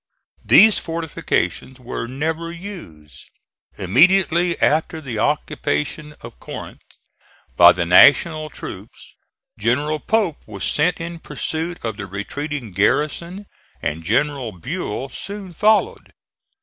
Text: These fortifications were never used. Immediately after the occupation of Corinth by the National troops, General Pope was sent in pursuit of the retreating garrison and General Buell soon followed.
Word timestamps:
These 0.43 0.79
fortifications 0.79 1.79
were 1.79 2.07
never 2.07 2.51
used. 2.51 3.29
Immediately 3.77 4.57
after 4.59 4.99
the 4.99 5.19
occupation 5.19 6.13
of 6.21 6.39
Corinth 6.39 6.81
by 7.55 7.71
the 7.71 7.85
National 7.85 8.49
troops, 8.49 9.15
General 9.59 9.99
Pope 9.99 10.41
was 10.47 10.63
sent 10.63 10.99
in 10.99 11.19
pursuit 11.19 11.85
of 11.85 11.97
the 11.97 12.07
retreating 12.07 12.71
garrison 12.71 13.45
and 13.79 14.01
General 14.03 14.51
Buell 14.51 15.09
soon 15.09 15.53
followed. 15.53 16.11